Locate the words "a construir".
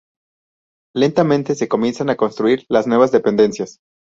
2.09-2.65